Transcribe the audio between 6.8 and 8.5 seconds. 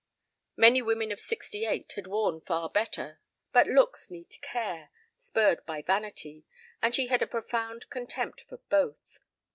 and she had a profound contempt